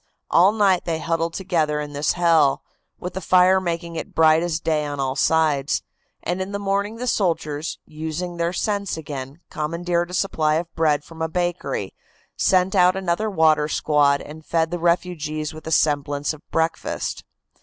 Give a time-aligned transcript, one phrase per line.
[0.31, 2.63] All night they huddled together in this hell,
[2.99, 5.83] with the fire making it bright as day on all sides;
[6.23, 11.03] and in the morning the soldiers, using their sense again, commandeered a supply of bread
[11.03, 11.93] from a bakery,
[12.35, 17.23] sent out another water squad, and fed the refugees with a semblance of breakfast.